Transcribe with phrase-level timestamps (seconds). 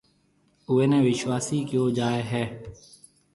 [0.67, 2.43] اُوئي نَي وِشواسي ڪهيَو جائي هيَ۔